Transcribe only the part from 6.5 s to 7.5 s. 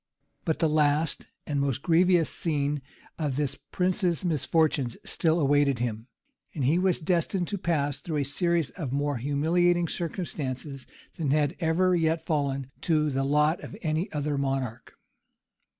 and he was destined